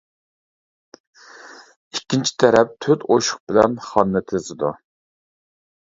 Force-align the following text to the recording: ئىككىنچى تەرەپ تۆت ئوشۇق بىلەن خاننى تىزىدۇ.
ئىككىنچى 1.97 2.35
تەرەپ 2.45 2.75
تۆت 2.87 3.07
ئوشۇق 3.13 3.45
بىلەن 3.53 3.79
خاننى 3.91 4.27
تىزىدۇ. 4.33 4.77